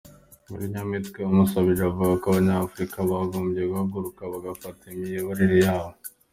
Willy 0.49 0.67
Nyamitwe 0.73 1.17
yamusubije 1.21 1.83
avuga 1.89 2.11
ko 2.21 2.25
abanyafrika 2.31 2.97
bagombye 3.09 3.61
guhaguruka 3.69 4.21
bagafata 4.33 4.83
imiyoborere 4.93 5.57
yabo. 5.67 5.97